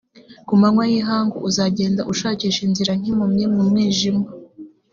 ku 0.47 0.53
manywa 0.59 0.83
y’ihangu, 0.91 1.37
uzagenda 1.49 2.01
ushakisha 2.11 2.59
inzira 2.67 2.91
nk’impumyi 2.99 3.45
mu 3.53 3.61
mwijima, 3.69 4.25